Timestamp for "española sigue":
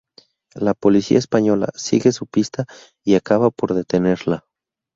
1.19-2.11